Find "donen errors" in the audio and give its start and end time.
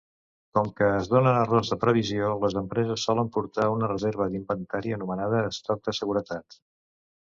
1.11-1.69